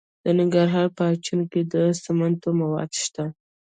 د 0.23 0.25
ننګرهار 0.39 0.87
په 0.97 1.03
اچین 1.13 1.41
کې 1.51 1.61
د 1.73 1.75
سمنټو 2.03 2.49
مواد 2.61 2.91
شته. 3.03 3.23